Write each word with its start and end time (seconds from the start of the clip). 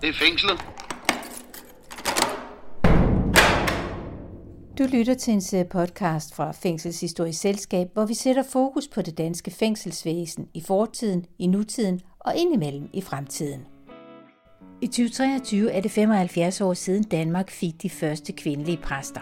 Det 0.00 0.08
er 0.08 0.12
fængslet. 0.12 0.60
Du 4.78 4.84
lytter 4.96 5.14
til 5.14 5.32
en 5.32 5.40
serie 5.40 5.64
podcast 5.64 6.34
fra 6.34 6.52
Fængselshistorisk 6.52 7.40
Selskab, 7.40 7.88
hvor 7.92 8.06
vi 8.06 8.14
sætter 8.14 8.42
fokus 8.42 8.88
på 8.88 9.02
det 9.02 9.18
danske 9.18 9.50
fængselsvæsen 9.50 10.48
i 10.54 10.62
fortiden, 10.66 11.26
i 11.38 11.46
nutiden 11.46 12.00
og 12.18 12.36
indimellem 12.36 12.88
i 12.92 13.00
fremtiden. 13.00 13.60
I 14.82 14.86
2023 14.86 15.72
er 15.72 15.80
det 15.80 15.90
75 15.90 16.60
år 16.60 16.74
siden 16.74 17.02
Danmark 17.02 17.50
fik 17.50 17.82
de 17.82 17.90
første 17.90 18.32
kvindelige 18.32 18.78
præster. 18.82 19.20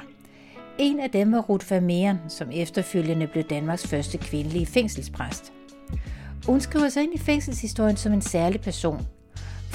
En 0.79 1.01
af 1.01 1.11
dem 1.11 1.33
var 1.33 1.41
Ruth 1.41 1.71
Vermeeren, 1.71 2.19
som 2.29 2.51
efterfølgende 2.53 3.27
blev 3.27 3.45
Danmarks 3.45 3.87
første 3.87 4.19
kvindelige 4.19 4.67
fængselspræst. 4.67 5.53
Hun 6.47 6.61
skriver 6.61 6.89
sig 6.89 7.03
ind 7.03 7.15
i 7.15 7.19
fængselshistorien 7.19 7.97
som 7.97 8.13
en 8.13 8.23
særlig 8.23 8.61
person. 8.61 9.07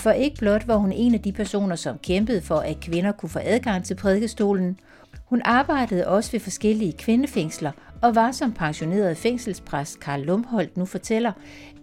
For 0.03 0.11
ikke 0.11 0.37
blot 0.37 0.67
var 0.67 0.75
hun 0.75 0.91
en 0.91 1.13
af 1.13 1.21
de 1.21 1.31
personer, 1.31 1.75
som 1.75 1.97
kæmpede 1.97 2.41
for, 2.41 2.55
at 2.55 2.79
kvinder 2.79 3.11
kunne 3.11 3.29
få 3.29 3.39
adgang 3.43 3.85
til 3.85 3.95
prædikestolen, 3.95 4.79
hun 5.25 5.41
arbejdede 5.45 6.07
også 6.07 6.31
ved 6.31 6.39
forskellige 6.39 6.93
kvindefængsler 6.93 7.71
og 8.01 8.15
var 8.15 8.31
som 8.31 8.53
pensioneret 8.53 9.17
fængselspræst 9.17 9.99
Karl 9.99 10.21
Lumholdt 10.21 10.77
nu 10.77 10.85
fortæller, 10.85 11.31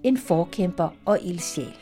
en 0.02 0.18
forkæmper 0.18 0.88
og 1.04 1.18
ildsjæl. 1.22 1.74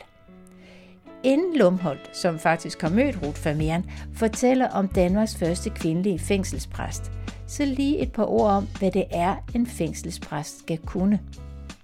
Inden 1.23 1.57
Lumholdt, 1.57 2.17
som 2.17 2.39
faktisk 2.39 2.81
har 2.81 2.89
mødt 2.89 3.23
Ruth 3.25 3.45
Vermeeren, 3.45 3.85
fortæller 4.13 4.67
om 4.69 4.87
Danmarks 4.87 5.35
første 5.35 5.69
kvindelige 5.69 6.19
fængselspræst, 6.19 7.11
så 7.47 7.65
lige 7.65 7.99
et 7.99 8.11
par 8.11 8.25
ord 8.25 8.51
om, 8.51 8.67
hvad 8.79 8.91
det 8.91 9.03
er, 9.11 9.35
en 9.55 9.67
fængselspræst 9.67 10.59
skal 10.59 10.77
kunne. 10.77 11.19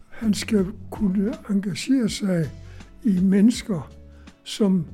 Han 0.09 0.33
skal 0.33 0.65
kunne 0.89 1.33
engagere 1.49 2.09
sig 2.09 2.49
i 3.03 3.19
mennesker, 3.21 3.91
som 4.45 4.85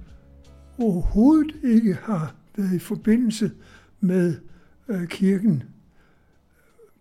overhovedet 0.77 1.55
ikke 1.63 1.93
har 1.93 2.35
været 2.57 2.75
i 2.75 2.79
forbindelse 2.79 3.51
med 3.99 4.37
øh, 4.87 5.07
kirken. 5.07 5.63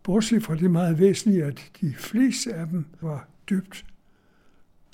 Bortset 0.02 0.42
fra 0.42 0.54
det 0.54 0.70
meget 0.70 0.98
væsentlige, 0.98 1.44
at 1.44 1.70
de 1.80 1.94
fleste 1.94 2.54
af 2.54 2.66
dem 2.66 2.84
var 3.00 3.28
dybt. 3.50 3.84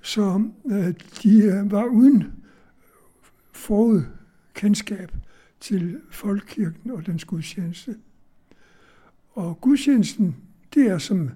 Så 0.03 0.49
øh, 0.67 0.95
de 1.23 1.39
øh, 1.43 1.71
var 1.71 1.85
uden 1.85 2.33
forudkendskab 3.53 5.13
til 5.61 6.01
folkekirken 6.11 6.91
og 6.91 7.07
dens 7.07 7.25
gudstjeneste. 7.25 7.97
Og 9.31 9.61
gudstjenesten, 9.61 10.37
det 10.75 10.87
er 10.87 10.99
som 10.99 11.31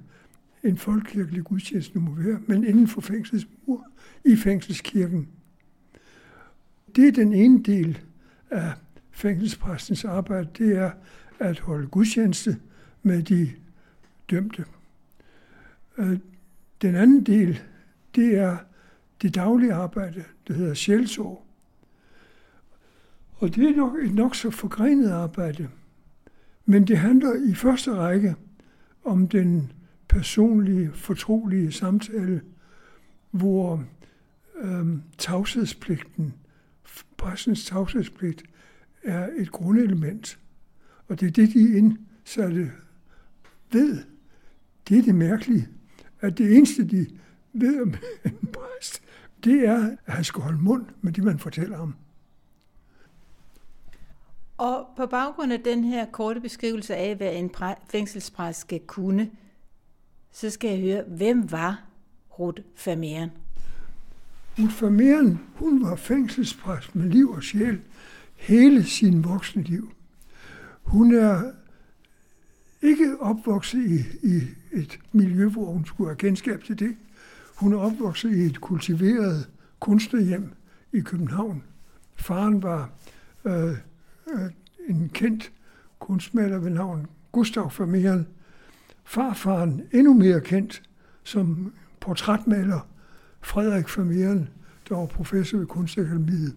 en 0.62 0.78
folkekirkelig 0.78 1.44
gudstjeneste 1.44 1.98
må 1.98 2.14
være, 2.14 2.40
men 2.46 2.64
inden 2.64 2.88
for 2.88 3.00
fængselsmur 3.00 3.86
i 4.24 4.36
fængselskirken. 4.36 5.28
Det 6.96 7.08
er 7.08 7.12
den 7.12 7.32
ene 7.32 7.62
del 7.62 7.98
af 8.50 8.72
fængselspræstens 9.10 10.04
arbejde, 10.04 10.48
det 10.58 10.76
er 10.76 10.90
at 11.38 11.58
holde 11.58 11.86
gudstjeneste 11.86 12.56
med 13.02 13.22
de 13.22 13.50
dømte. 14.30 14.64
Øh, 15.98 16.18
den 16.82 16.94
anden 16.94 17.26
del, 17.26 17.60
det 18.14 18.34
er 18.38 18.56
det 19.22 19.34
daglige 19.34 19.72
arbejde, 19.72 20.24
der 20.48 20.54
hedder 20.54 20.74
sjælsår. 20.74 21.46
Og 23.32 23.54
det 23.54 23.70
er 23.70 23.76
nok 23.76 23.94
et 24.04 24.14
nok 24.14 24.34
så 24.34 24.50
forgrenet 24.50 25.10
arbejde. 25.10 25.68
Men 26.64 26.86
det 26.86 26.98
handler 26.98 27.50
i 27.50 27.54
første 27.54 27.94
række 27.94 28.34
om 29.04 29.28
den 29.28 29.72
personlige, 30.08 30.90
fortrolige 30.92 31.72
samtale, 31.72 32.40
hvor 33.30 33.84
øhm, 34.60 35.02
tavshedspligten, 35.18 36.34
pressens 37.20 37.64
tavshedspligt, 37.64 38.42
er 39.02 39.28
et 39.36 39.52
grundelement. 39.52 40.38
Og 41.08 41.20
det 41.20 41.26
er 41.26 41.30
det, 41.30 41.54
de 41.54 41.76
indsatte 41.78 42.72
ved. 43.72 44.04
Det 44.88 44.98
er 44.98 45.02
det 45.02 45.14
mærkelige, 45.14 45.68
at 46.20 46.38
det 46.38 46.56
eneste, 46.56 46.88
de 46.88 47.06
ved 47.52 47.82
om 47.82 47.94
en 48.24 48.48
præst, 48.52 49.02
det 49.44 49.68
er, 49.68 49.96
at 50.06 50.14
han 50.14 50.24
skal 50.24 50.42
holde 50.42 50.58
mund 50.58 50.86
med 51.00 51.12
det, 51.12 51.24
man 51.24 51.38
fortæller 51.38 51.76
ham. 51.76 51.94
Og 54.58 54.86
på 54.96 55.06
baggrund 55.06 55.52
af 55.52 55.60
den 55.60 55.84
her 55.84 56.06
korte 56.10 56.40
beskrivelse 56.40 56.96
af, 56.96 57.16
hvad 57.16 57.34
en 57.34 57.50
fængselspræst 57.90 58.60
skal 58.60 58.80
kunne, 58.86 59.30
så 60.32 60.50
skal 60.50 60.70
jeg 60.70 60.80
høre, 60.80 61.04
hvem 61.16 61.50
var 61.50 61.82
Ruth 62.38 62.62
Vermeeren? 62.84 63.30
Ruth 64.60 64.84
hun 65.54 65.82
var 65.82 65.96
fængselspræst 65.96 66.96
med 66.96 67.08
liv 67.08 67.30
og 67.30 67.42
sjæl 67.42 67.80
hele 68.36 68.84
sin 68.84 69.24
voksne 69.24 69.62
liv. 69.62 69.92
Hun 70.82 71.14
er 71.14 71.52
ikke 72.82 73.20
opvokset 73.20 73.86
i, 73.86 74.28
i 74.28 74.42
et 74.72 74.98
miljø, 75.12 75.48
hvor 75.48 75.64
hun 75.64 75.84
skulle 75.84 76.08
have 76.08 76.16
kendskab 76.16 76.64
til 76.64 76.78
det. 76.78 76.96
Hun 77.56 77.72
er 77.72 77.78
opvokset 77.78 78.36
i 78.36 78.40
et 78.40 78.60
kultiveret 78.60 79.48
kunstnerhjem 79.80 80.52
i 80.92 81.00
København. 81.00 81.62
Faren 82.16 82.62
var 82.62 82.90
øh, 83.44 83.70
øh, 84.32 84.50
en 84.88 85.10
kendt 85.14 85.52
kunstmaler 85.98 86.58
ved 86.58 86.70
navn 86.70 87.06
Gustav 87.32 87.72
Vermeeren. 87.78 88.26
Farfaren 89.04 89.82
endnu 89.92 90.14
mere 90.14 90.40
kendt 90.40 90.82
som 91.24 91.72
portrætmaler 92.00 92.89
Frederik 93.40 93.98
Vermeeren, 93.98 94.48
der 94.88 94.96
var 94.96 95.06
professor 95.06 95.58
ved 95.58 95.66
Kunstakademiet. 95.66 96.56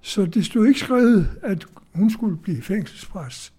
Så 0.00 0.26
det 0.26 0.44
stod 0.44 0.66
ikke 0.66 0.80
skrevet, 0.80 1.30
at 1.42 1.66
hun 1.94 2.10
skulle 2.10 2.36
blive 2.36 2.62
fængselspræst. 2.62 3.52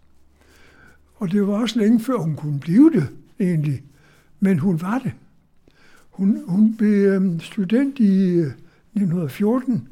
Og 1.16 1.31
det 1.31 1.47
var 1.47 1.53
også 1.53 1.79
længe 1.79 2.00
før 2.00 2.17
hun 2.17 2.35
kunne 2.35 2.59
blive 2.59 2.91
det, 2.91 3.07
egentlig. 3.39 3.83
Men 4.39 4.59
hun 4.59 4.81
var 4.81 5.00
det. 5.00 5.13
Hun, 6.09 6.44
hun 6.47 6.77
blev 6.77 7.07
øhm, 7.07 7.39
student 7.39 8.00
i 8.00 8.29
øh, 8.29 8.45
1914. 8.45 9.88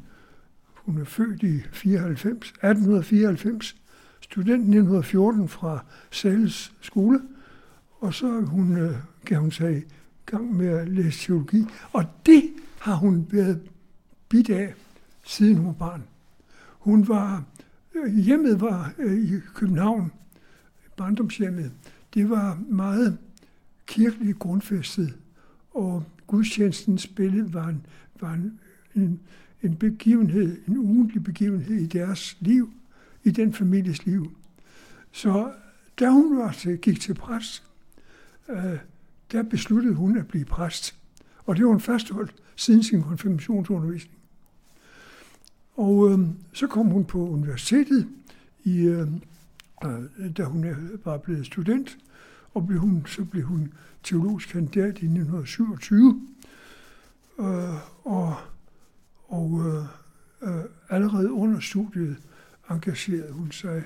Hun 0.74 1.00
er 1.00 1.04
født 1.04 1.42
i 1.42 1.60
94, 1.72 2.48
1894. 2.48 3.76
Student 4.20 4.50
1914 4.50 5.48
fra 5.48 5.84
Sales 6.10 6.72
skole. 6.80 7.20
Og 8.00 8.14
så 8.14 8.40
hun, 8.40 8.76
øh, 8.76 8.94
kan 9.26 9.38
hun 9.38 9.50
sige, 9.50 9.84
gang 10.30 10.56
med 10.56 10.68
at 10.68 10.88
læse 10.88 11.26
teologi. 11.26 11.64
Og 11.92 12.04
det 12.26 12.42
har 12.78 12.94
hun 12.94 13.26
været 13.30 13.60
bidt 14.28 14.50
af, 14.50 14.74
siden 15.24 15.56
hun 15.56 15.66
var 15.66 15.72
barn. 15.72 16.02
Hun 16.78 17.08
var, 17.08 17.44
øh, 17.94 18.14
hjemmet 18.14 18.60
var 18.60 18.92
øh, 18.98 19.18
i 19.18 19.40
København, 19.54 20.12
barndomshjemmet. 20.96 21.72
Det 22.14 22.30
var 22.30 22.58
meget 22.68 23.18
kirkeligt 23.86 24.38
grundfæstet, 24.38 25.16
og 25.70 26.04
gudstjenestens 26.26 27.06
billede 27.06 27.54
var 27.54 27.68
en, 27.68 27.86
var 28.20 28.32
en, 28.32 28.60
en, 28.94 29.20
en 29.62 29.76
begivenhed, 29.76 30.58
en 30.68 30.78
ugentlig 30.78 31.24
begivenhed 31.24 31.76
i 31.76 31.86
deres 31.86 32.36
liv, 32.40 32.72
i 33.24 33.30
den 33.30 33.52
families 33.52 34.06
liv. 34.06 34.32
Så 35.12 35.52
da 36.00 36.10
hun 36.10 36.38
var 36.38 36.52
til, 36.52 36.78
gik 36.78 37.00
til 37.00 37.14
præst, 37.14 37.62
øh, 38.48 38.78
der 39.32 39.42
besluttede 39.42 39.94
hun 39.94 40.18
at 40.18 40.28
blive 40.28 40.44
præst. 40.44 40.96
Og 41.46 41.56
det 41.56 41.64
var 41.64 41.70
hun 41.70 41.80
fastholdt 41.80 42.34
siden 42.56 42.82
sin 42.82 43.02
konfirmationsundervisning. 43.02 44.18
Og 45.76 46.10
øh, 46.10 46.18
så 46.52 46.66
kom 46.66 46.86
hun 46.86 47.04
på 47.04 47.28
universitetet, 47.28 48.08
i, 48.64 48.80
øhm, 48.80 49.22
øh, 49.84 50.36
da 50.36 50.44
hun 50.44 50.64
øh, 50.64 51.06
var 51.06 51.18
blevet 51.18 51.46
student, 51.46 51.98
og 52.54 52.66
blev 52.66 52.80
hun, 52.80 53.06
så 53.06 53.24
blev 53.24 53.42
hun 53.42 53.72
teologisk 54.02 54.48
kandidat 54.48 54.84
i 54.84 55.06
1927. 55.06 56.22
Øh, 57.38 57.46
og 58.04 58.36
og 59.28 59.62
øh, 59.66 59.84
øh, 60.48 60.64
allerede 60.88 61.32
under 61.32 61.60
studiet 61.60 62.16
engagerede 62.70 63.32
hun 63.32 63.52
sig 63.52 63.84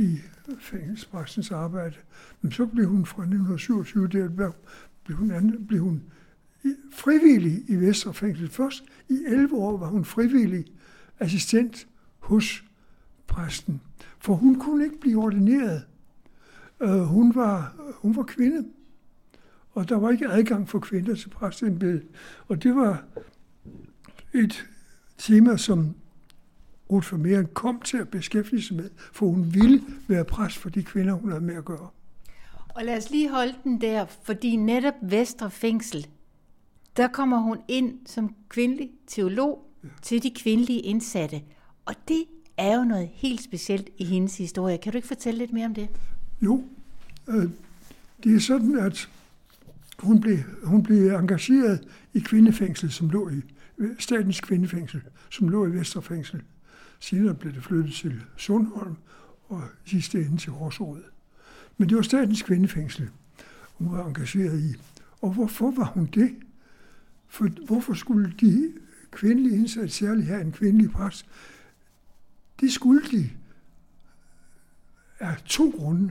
i 0.00 0.18
fængselspræstens 0.60 1.50
arbejde. 1.50 1.96
Men 2.40 2.52
så 2.52 2.66
blev 2.66 2.88
hun 2.88 3.06
fra 3.06 3.22
1927, 3.22 4.08
der 4.08 4.52
blev 5.04 5.16
hun, 5.18 5.66
blev 5.66 5.80
hun 5.80 6.02
frivillig 6.92 7.64
i 7.68 7.76
Vesterfængsel. 7.76 8.48
Først 8.48 8.84
i 9.08 9.24
11 9.26 9.56
år 9.56 9.76
var 9.76 9.86
hun 9.86 10.04
frivillig 10.04 10.64
assistent 11.18 11.88
hos 12.18 12.64
præsten. 13.26 13.80
For 14.18 14.34
hun 14.34 14.58
kunne 14.58 14.84
ikke 14.84 15.00
blive 15.00 15.22
ordineret. 15.22 15.82
Uh, 16.80 17.00
hun, 17.00 17.34
var, 17.34 17.74
hun 17.94 18.16
var 18.16 18.22
kvinde, 18.22 18.68
og 19.72 19.88
der 19.88 19.96
var 19.96 20.10
ikke 20.10 20.28
adgang 20.28 20.68
for 20.68 20.78
kvinder 20.78 21.14
til 21.14 21.28
præstembedet. 21.28 22.02
Og 22.48 22.62
det 22.62 22.76
var 22.76 23.04
et 24.34 24.66
tema, 25.18 25.56
som 25.56 25.94
Ruth 26.92 27.12
Vermeeren 27.12 27.48
kom 27.54 27.80
til 27.80 27.96
at 27.96 28.08
beskæftige 28.08 28.62
sig 28.62 28.76
med, 28.76 28.90
for 29.12 29.26
hun 29.26 29.54
ville 29.54 29.82
være 30.08 30.24
præst 30.24 30.58
for 30.58 30.70
de 30.70 30.82
kvinder, 30.82 31.12
hun 31.12 31.30
havde 31.30 31.44
med 31.44 31.54
at 31.54 31.64
gøre. 31.64 31.88
Og 32.68 32.84
lad 32.84 32.96
os 32.96 33.10
lige 33.10 33.30
holde 33.30 33.54
den 33.64 33.80
der, 33.80 34.06
fordi 34.22 34.56
netop 34.56 34.94
Vestre 35.02 35.50
Fængsel, 35.50 36.06
der 36.96 37.08
kommer 37.08 37.38
hun 37.38 37.58
ind 37.68 37.98
som 38.06 38.34
kvindelig 38.48 38.90
teolog, 39.06 39.70
ja. 39.84 39.88
til 40.02 40.22
de 40.22 40.30
kvindelige 40.30 40.80
indsatte. 40.80 41.42
Og 41.86 41.94
det 42.08 42.24
er 42.56 42.76
jo 42.76 42.84
noget 42.84 43.08
helt 43.12 43.42
specielt 43.42 43.88
i 43.98 44.04
hendes 44.04 44.38
historie. 44.38 44.78
Kan 44.78 44.92
du 44.92 44.98
ikke 44.98 45.08
fortælle 45.08 45.38
lidt 45.38 45.52
mere 45.52 45.66
om 45.66 45.74
det? 45.74 45.88
Jo, 46.42 46.64
øh, 47.28 47.48
det 48.24 48.36
er 48.36 48.40
sådan, 48.40 48.78
at 48.78 49.08
hun 49.98 50.20
blev, 50.20 50.38
hun 50.64 50.82
blev 50.82 51.14
engageret 51.14 51.88
i 52.14 52.20
kvindefængsel, 52.20 52.90
som 52.92 53.10
lå 53.10 53.30
i 53.30 53.42
statens 53.98 54.40
kvindefængsel, 54.40 55.00
som 55.30 55.48
lå 55.48 55.66
i 55.66 55.70
Vesterfængsel. 55.70 56.42
Senere 57.00 57.34
blev 57.34 57.54
det 57.54 57.64
flyttet 57.64 57.94
til 57.94 58.22
Sundholm 58.36 58.96
og 59.48 59.62
sidste 59.84 60.24
ende 60.24 60.36
til 60.36 60.52
Horsrød. 60.52 61.02
Men 61.76 61.88
det 61.88 61.96
var 61.96 62.02
statens 62.02 62.42
kvindefængsel, 62.42 63.10
hun 63.78 63.92
var 63.92 64.06
engageret 64.06 64.60
i. 64.60 64.74
Og 65.20 65.32
hvorfor 65.32 65.70
var 65.70 65.84
hun 65.84 66.06
det? 66.06 66.36
For 67.28 67.48
hvorfor 67.66 67.94
skulle 67.94 68.34
de 68.40 68.72
kvindelige 69.10 69.56
indsatte 69.56 69.88
særligt 69.88 70.26
have 70.26 70.40
en 70.40 70.52
kvindelig 70.52 70.90
præst? 70.90 71.26
Det 72.60 72.72
skulle 72.72 73.02
de 73.10 73.30
af 75.18 75.42
to 75.44 75.74
grunde. 75.76 76.10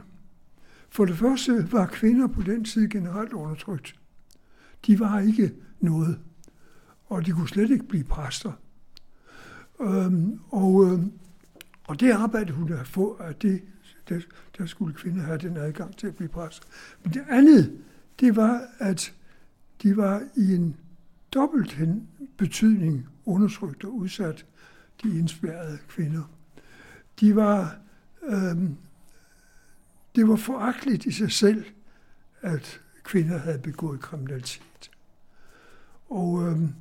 For 0.90 1.06
det 1.06 1.18
første 1.18 1.72
var 1.72 1.86
kvinder 1.86 2.28
på 2.28 2.42
den 2.42 2.64
tid 2.64 2.90
generelt 2.90 3.34
undertrykt. 3.34 4.00
De 4.86 5.00
var 5.00 5.20
ikke 5.20 5.54
noget, 5.80 6.20
og 7.06 7.26
de 7.26 7.32
kunne 7.32 7.50
slet 7.50 7.72
ikke 7.72 7.88
blive 7.88 8.04
præster. 8.04 8.52
Øhm, 9.82 10.40
og, 10.50 10.86
øhm, 10.86 11.12
og 11.88 12.00
det 12.00 12.12
arbejde, 12.12 12.54
hun 12.54 12.72
har 12.72 12.84
få, 12.84 13.12
at 13.12 13.42
det, 13.42 13.62
der, 14.10 14.20
der 14.58 14.66
skulle 14.66 14.94
kvinder 14.94 15.24
have 15.24 15.38
den 15.38 15.58
adgang 15.58 15.98
til 15.98 16.08
at 16.08 16.16
blive 16.16 16.30
præst. 16.30 16.64
Men 17.04 17.14
det 17.14 17.26
andet, 17.30 17.78
det 18.20 18.36
var, 18.36 18.62
at 18.80 19.14
de 19.84 19.98
var 19.98 20.24
i 20.36 20.56
en 20.56 20.76
dobbelt 21.34 21.78
betydning 22.38 23.08
undertrykt 23.26 23.84
og 23.84 23.96
udsat, 23.96 24.46
de 25.04 25.20
indspærrede 25.20 25.78
kvinder. 25.88 26.32
De 27.20 27.36
var, 27.36 27.78
øhm, 28.24 28.78
det 30.16 30.28
var 30.28 30.36
foragteligt 30.36 31.06
i 31.06 31.12
sig 31.12 31.32
selv, 31.32 31.66
at 32.42 32.82
kvinder 33.04 33.38
havde 33.38 33.60
begået 33.60 34.00
kriminalitet. 34.00 34.92
Og 36.10 36.48
øhm, 36.48 36.74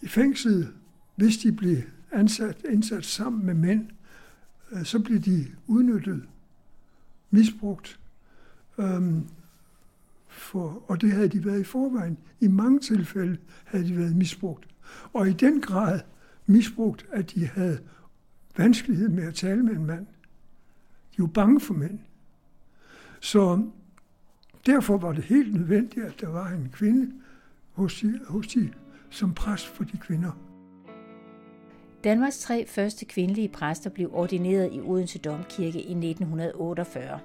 i 0.00 0.08
fængslet, 0.08 0.72
hvis 1.16 1.38
de 1.38 1.52
blev 1.52 1.82
ansat, 2.12 2.64
indsat 2.70 3.04
sammen 3.04 3.46
med 3.46 3.54
mænd, 3.54 3.88
øh, 4.72 4.84
så 4.84 4.98
blev 4.98 5.18
de 5.18 5.46
udnyttet, 5.66 6.22
misbrugt. 7.30 8.00
Øhm, 8.78 9.26
for, 10.28 10.84
og 10.88 11.00
det 11.00 11.12
havde 11.12 11.28
de 11.28 11.44
været 11.44 11.60
i 11.60 11.64
forvejen. 11.64 12.18
I 12.40 12.48
mange 12.48 12.80
tilfælde 12.80 13.38
havde 13.64 13.88
de 13.88 13.96
været 13.96 14.16
misbrugt. 14.16 14.66
Og 15.12 15.28
i 15.28 15.32
den 15.32 15.60
grad 15.60 16.00
misbrugt, 16.46 17.06
at 17.12 17.34
de 17.34 17.46
havde 17.46 17.80
vanskelighed 18.56 19.08
med 19.08 19.24
at 19.24 19.34
tale 19.34 19.62
med 19.62 19.72
en 19.72 19.86
mand. 19.86 20.06
De 21.16 21.22
var 21.22 21.26
bange 21.26 21.60
for 21.60 21.74
mænd. 21.74 21.98
Så 23.20 23.70
derfor 24.66 24.98
var 24.98 25.12
det 25.12 25.24
helt 25.24 25.54
nødvendigt, 25.54 26.06
at 26.06 26.20
der 26.20 26.28
var 26.28 26.48
en 26.48 26.68
kvinde 26.72 27.12
hos 27.72 28.00
de, 28.00 28.20
hos 28.28 28.46
de, 28.46 28.72
som 29.10 29.34
præst 29.34 29.66
for 29.66 29.84
de 29.84 29.96
kvinder. 29.96 30.49
Danmarks 32.04 32.38
tre 32.38 32.66
første 32.66 33.04
kvindelige 33.04 33.48
præster 33.48 33.90
blev 33.90 34.10
ordineret 34.12 34.70
i 34.72 34.80
Odense 34.80 35.18
Domkirke 35.18 35.78
i 35.80 35.92
1948. 35.92 37.20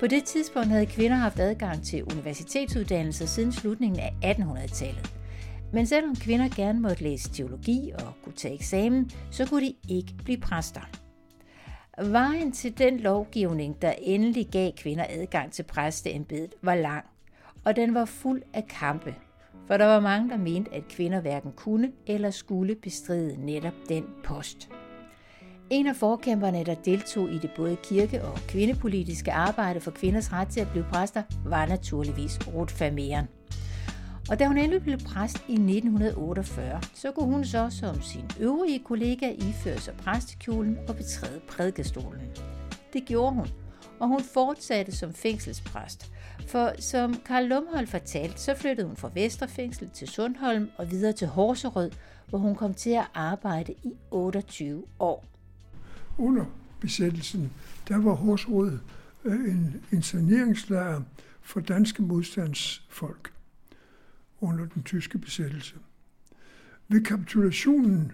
På 0.00 0.06
det 0.06 0.24
tidspunkt 0.24 0.68
havde 0.68 0.86
kvinder 0.86 1.16
haft 1.16 1.40
adgang 1.40 1.82
til 1.84 2.04
universitetsuddannelser 2.04 3.26
siden 3.26 3.52
slutningen 3.52 4.00
af 4.00 4.34
1800-tallet. 4.34 5.14
Men 5.72 5.86
selvom 5.86 6.16
kvinder 6.16 6.48
gerne 6.56 6.80
måtte 6.80 7.02
læse 7.02 7.30
teologi 7.30 7.90
og 7.94 8.12
kunne 8.24 8.34
tage 8.34 8.54
eksamen, 8.54 9.10
så 9.30 9.46
kunne 9.46 9.66
de 9.66 9.74
ikke 9.88 10.14
blive 10.24 10.40
præster. 10.40 10.90
Vejen 12.02 12.52
til 12.52 12.78
den 12.78 13.00
lovgivning, 13.00 13.82
der 13.82 13.92
endelig 14.02 14.46
gav 14.52 14.72
kvinder 14.76 15.06
adgang 15.08 15.52
til 15.52 15.62
præsteembedet, 15.62 16.54
var 16.62 16.74
lang, 16.74 17.04
og 17.64 17.76
den 17.76 17.94
var 17.94 18.04
fuld 18.04 18.42
af 18.54 18.66
kampe, 18.66 19.14
for 19.66 19.76
der 19.76 19.84
var 19.84 20.00
mange, 20.00 20.30
der 20.30 20.36
mente, 20.36 20.74
at 20.74 20.88
kvinder 20.88 21.20
hverken 21.20 21.52
kunne 21.56 21.92
eller 22.06 22.30
skulle 22.30 22.74
bestride 22.74 23.46
netop 23.46 23.74
den 23.88 24.04
post. 24.24 24.68
En 25.70 25.86
af 25.86 25.96
forkæmperne, 25.96 26.64
der 26.64 26.74
deltog 26.74 27.30
i 27.30 27.38
det 27.38 27.50
både 27.56 27.76
kirke- 27.82 28.24
og 28.24 28.38
kvindepolitiske 28.48 29.32
arbejde 29.32 29.80
for 29.80 29.90
kvinders 29.90 30.32
ret 30.32 30.48
til 30.48 30.60
at 30.60 30.70
blive 30.70 30.86
præster, 30.92 31.22
var 31.44 31.66
naturligvis 31.66 32.38
Ruth 32.54 32.80
Vermeeren. 32.80 33.28
Og 34.30 34.38
da 34.38 34.46
hun 34.46 34.58
endelig 34.58 34.82
blev 34.82 34.98
præst 34.98 35.36
i 35.48 35.52
1948, 35.52 36.80
så 36.94 37.12
kunne 37.12 37.34
hun 37.34 37.44
så 37.44 37.70
som 37.70 38.02
sin 38.02 38.30
øvrige 38.40 38.78
kollega 38.78 39.32
iføre 39.32 39.78
sig 39.78 39.94
præstekjolen 39.94 40.78
og 40.88 40.96
betræde 40.96 41.40
prædikestolen. 41.48 42.20
Det 42.92 43.04
gjorde 43.04 43.34
hun, 43.34 43.46
og 44.00 44.08
hun 44.08 44.20
fortsatte 44.34 44.92
som 44.92 45.14
fængselspræst. 45.14 46.12
For 46.48 46.72
som 46.78 47.14
Karl 47.26 47.44
Lumholdt 47.48 47.90
fortalte, 47.90 48.40
så 48.40 48.54
flyttede 48.54 48.86
hun 48.86 48.96
fra 48.96 49.10
Vesterfængsel 49.14 49.90
til 49.90 50.08
Sundholm 50.08 50.68
og 50.76 50.90
videre 50.90 51.12
til 51.12 51.28
Horserød, 51.28 51.90
hvor 52.28 52.38
hun 52.38 52.56
kom 52.56 52.74
til 52.74 52.90
at 52.90 53.06
arbejde 53.14 53.72
i 53.72 53.92
28 54.10 54.84
år. 54.98 55.24
Under 56.18 56.44
besættelsen, 56.80 57.52
der 57.88 57.98
var 57.98 58.12
Horserød 58.12 58.78
øh, 59.24 59.34
en, 59.34 59.84
interneringslejr 59.92 61.02
for 61.42 61.60
danske 61.60 62.02
modstandsfolk 62.02 63.32
under 64.40 64.66
den 64.66 64.82
tyske 64.82 65.18
besættelse. 65.18 65.74
Ved 66.88 67.04
kapitulationen, 67.04 68.12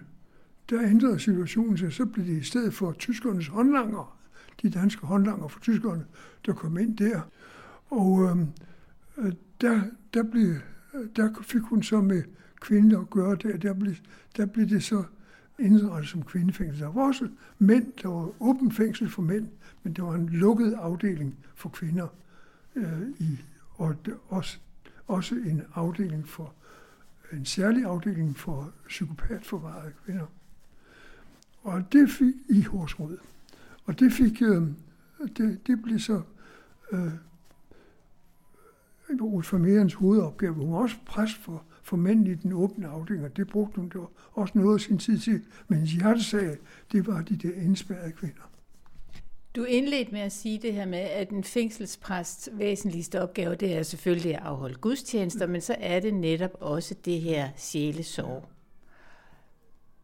der 0.69 0.81
ændrede 0.81 1.19
situationen 1.19 1.77
sig, 1.77 1.93
så 1.93 2.05
blev 2.05 2.25
det 2.25 2.37
i 2.37 2.43
stedet 2.43 2.73
for 2.73 2.91
tyskernes 2.91 3.47
håndlanger, 3.47 4.17
de 4.61 4.69
danske 4.69 5.05
håndlanger 5.05 5.47
for 5.47 5.59
tyskerne, 5.59 6.05
der 6.45 6.53
kom 6.53 6.77
ind 6.77 6.97
der. 6.97 7.21
Og 7.91 8.37
øh, 9.17 9.33
der, 9.61 9.81
der, 10.13 10.23
blev, 10.23 10.55
der 11.15 11.33
fik 11.41 11.61
hun 11.61 11.83
så 11.83 12.01
med 12.01 12.23
kvinder 12.61 12.99
at 12.99 13.09
gøre 13.09 13.35
det, 13.35 13.61
der 13.61 13.73
blev, 13.73 13.95
der 14.37 14.45
blev 14.45 14.69
det 14.69 14.83
så 14.83 15.03
indrettet 15.59 16.09
som 16.09 16.23
kvindefængsel. 16.23 16.81
Der 16.81 16.91
var 16.91 17.07
også 17.07 17.29
mænd, 17.59 17.93
der 18.01 18.09
var 18.09 18.31
åbent 18.39 18.75
fængsel 18.75 19.09
for 19.09 19.21
mænd, 19.21 19.47
men 19.83 19.93
der 19.93 20.03
var 20.03 20.15
en 20.15 20.29
lukket 20.29 20.73
afdeling 20.73 21.37
for 21.55 21.69
kvinder 21.69 22.07
øh, 22.75 23.09
i, 23.19 23.39
og 23.75 23.95
også 24.27 24.59
også 25.11 25.35
en 25.35 25.63
afdeling 25.75 26.27
for 26.27 26.53
en 27.31 27.45
særlig 27.45 27.83
afdeling 27.85 28.37
for 28.37 28.73
psykopatforvarede 28.87 29.91
kvinder. 30.05 30.25
Og 31.63 31.83
det 31.91 32.09
fik 32.09 32.33
i 32.49 32.61
Horsrud. 32.61 33.17
Og 33.85 33.99
det 33.99 34.13
fik, 34.13 34.41
øh, 34.41 34.61
det, 35.37 35.67
det 35.67 35.81
blev 35.81 35.99
så 35.99 36.21
øh, 36.91 37.11
Ruth 39.21 39.53
Vermeerens 39.53 39.93
hovedopgave. 39.93 40.53
Hun 40.53 40.71
var 40.71 40.77
også 40.77 40.95
præst 41.05 41.37
for, 41.37 41.63
for 41.83 41.97
mænd 41.97 42.27
i 42.27 42.33
den 42.33 42.53
åbne 42.53 42.87
afdeling, 42.87 43.25
og 43.25 43.37
det 43.37 43.47
brugte 43.47 43.75
hun 43.75 43.89
det 43.89 44.01
også 44.33 44.51
noget 44.57 44.73
af 44.73 44.81
sin 44.81 44.97
tid 44.97 45.19
til. 45.19 45.41
Men 45.67 45.85
hjertesag, 45.85 46.57
det 46.91 47.07
var 47.07 47.21
de 47.21 47.35
der 47.35 47.53
indspærrede 47.53 48.11
kvinder. 48.11 48.51
Du 49.55 49.63
indledte 49.63 50.11
med 50.11 50.19
at 50.19 50.31
sige 50.31 50.59
det 50.61 50.73
her 50.73 50.85
med, 50.85 50.99
at 50.99 51.29
en 51.29 51.43
fængselspræsts 51.43 52.49
væsentligste 52.53 53.21
opgave, 53.21 53.55
det 53.55 53.77
er 53.77 53.83
selvfølgelig 53.83 54.35
at 54.35 54.41
afholde 54.41 54.75
gudstjenester, 54.75 55.47
men 55.47 55.61
så 55.61 55.75
er 55.79 55.99
det 55.99 56.13
netop 56.13 56.51
også 56.59 56.95
det 57.05 57.21
her 57.21 57.49
sjælesorg. 57.57 58.45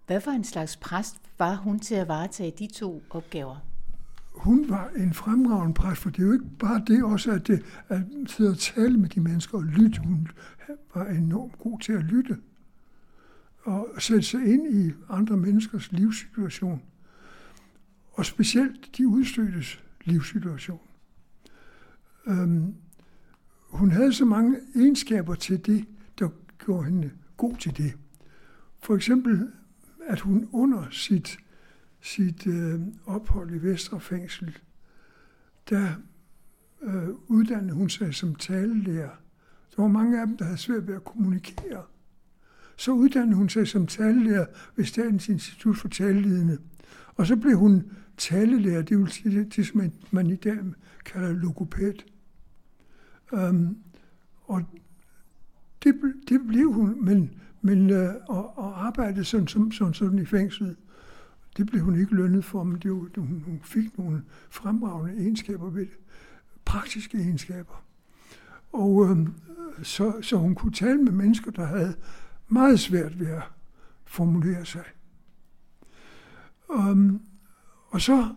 Hvad 0.08 0.22
for 0.22 0.32
en 0.32 0.44
slags 0.44 0.78
præst 0.78 1.16
var 1.38 1.56
hun 1.56 1.80
til 1.80 1.96
at 1.96 2.08
varetage 2.08 2.54
de 2.60 2.68
to 2.68 3.04
opgaver? 3.10 3.58
Hun 4.38 4.70
var 4.70 4.90
en 4.98 5.14
fremragende 5.14 5.74
præst, 5.74 6.02
for 6.02 6.10
det 6.10 6.20
er 6.20 6.28
jo 6.28 6.34
ikke 6.34 6.46
bare 6.60 6.84
det 6.88 7.04
også, 7.04 7.32
at, 7.32 7.48
det, 7.48 7.66
at 7.90 8.02
sidde 8.26 8.50
og 8.50 8.58
tale 8.58 8.98
med 8.98 9.10
de 9.10 9.20
mennesker 9.20 9.58
og 9.58 9.64
lytte. 9.64 10.02
Hun 10.02 10.28
var 10.96 11.06
enormt 11.06 11.60
god 11.60 11.80
til 11.80 11.94
at 11.94 12.04
lytte 12.04 12.38
og 13.64 13.88
sætte 14.00 14.24
sig 14.24 14.46
ind 14.46 14.76
i 14.76 14.94
andre 15.10 15.38
menneskers 15.38 15.92
livssituation 15.92 16.82
og 18.18 18.26
specielt 18.26 18.98
de 18.98 19.08
udstødtes 19.08 19.84
livssituation. 20.06 20.80
Øhm, 22.28 22.74
hun 23.70 23.92
havde 23.92 24.14
så 24.14 24.26
mange 24.26 24.58
egenskaber 24.76 25.36
til 25.36 25.66
det, 25.66 25.86
der 26.20 26.30
gjorde 26.66 26.86
hende 26.86 27.12
god 27.38 27.56
til 27.56 27.78
det. 27.78 27.98
For 28.80 28.96
eksempel, 28.96 29.52
at 30.08 30.20
hun 30.20 30.50
under 30.52 30.88
sit, 30.92 31.38
sit 32.08 32.48
øh, 32.48 32.80
ophold 33.06 33.56
i 33.56 33.58
Vestre 33.58 34.00
Fængsel, 34.00 34.58
der 35.70 35.88
øh, 36.82 37.10
uddannede 37.28 37.74
hun 37.74 37.90
sig 37.90 38.16
som 38.16 38.36
talelærer. 38.36 39.10
Der 39.76 39.82
var 39.82 39.88
mange 39.88 40.22
af 40.22 40.28
dem, 40.28 40.38
der 40.38 40.46
havde 40.46 40.58
svært 40.58 40.88
ved 40.88 40.96
at 40.96 41.04
kommunikere. 41.04 41.84
Så 42.78 42.92
uddannede 42.92 43.36
hun 43.36 43.50
sig 43.50 43.68
som 43.68 43.88
talelærer 43.88 44.46
ved 44.76 44.86
Statens 44.86 45.30
Institut 45.30 45.78
for 45.78 45.88
Talelidende. 45.88 46.58
Og 47.16 47.28
så 47.28 47.36
blev 47.36 47.58
hun 47.58 47.92
talelærer, 48.18 48.82
det 48.82 48.98
vil 48.98 49.08
sige 49.08 49.40
det, 49.40 49.56
det 49.56 49.68
som 49.68 49.92
man 50.12 50.30
i 50.30 50.36
dag 50.36 50.58
kalder 51.06 51.34
logopæd. 51.34 51.94
Um, 53.32 53.40
øhm, 53.40 53.78
og 54.44 54.64
det, 55.84 55.96
det 56.30 56.42
blev 56.48 56.72
hun, 56.72 57.06
men, 57.06 57.32
men 57.62 57.90
øh, 57.90 58.14
og, 58.28 58.58
og 58.58 58.86
arbejdede 58.86 59.26
sådan, 59.26 59.48
sådan, 59.48 59.72
sådan, 59.72 59.94
sådan 59.94 60.20
i 60.20 60.26
fængslet. 60.26 60.76
Det 61.58 61.66
blev 61.66 61.82
hun 61.82 62.00
ikke 62.00 62.16
lønnet 62.16 62.46
for, 62.46 62.64
men 62.64 62.80
det, 62.80 62.92
hun, 63.18 63.44
hun 63.46 63.60
fik 63.64 63.98
nogle 63.98 64.24
fremragende 64.50 65.22
egenskaber 65.22 65.70
ved 65.70 65.82
det. 65.82 65.98
Praktiske 66.66 67.18
egenskaber. 67.18 67.84
Og 68.74 69.10
øh, 69.10 69.28
så, 69.84 70.14
så 70.22 70.38
hun 70.38 70.56
kunne 70.56 70.72
tale 70.72 71.04
med 71.04 71.12
mennesker, 71.12 71.52
der 71.52 71.66
havde 71.66 71.96
meget 72.48 72.80
svært 72.80 73.20
ved 73.20 73.28
at 73.28 73.44
formulere 74.06 74.66
sig. 74.66 74.84
Um, 76.70 77.22
og 77.88 78.02
så 78.02 78.28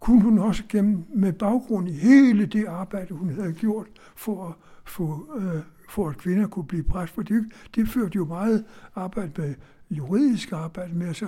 kunne 0.00 0.22
hun 0.22 0.38
også 0.38 0.62
gennem 0.68 1.04
med 1.14 1.32
baggrund 1.32 1.88
i 1.88 1.92
hele 1.92 2.46
det 2.46 2.66
arbejde, 2.66 3.14
hun 3.14 3.30
havde 3.30 3.52
gjort 3.52 3.86
for 4.16 4.48
at 4.48 4.54
få 4.84 5.36
øh, 5.38 5.62
for 5.92 6.08
at 6.08 6.16
kvinder 6.16 6.46
kunne 6.46 6.66
blive 6.66 6.82
præst, 6.82 7.14
for 7.14 7.22
det, 7.22 7.52
det 7.74 7.88
førte 7.88 8.16
jo 8.16 8.24
meget 8.24 8.64
arbejde 8.94 9.32
med 9.36 9.54
juridisk 9.92 10.52
arbejde 10.52 10.94
med 10.94 11.08
at 11.08 11.22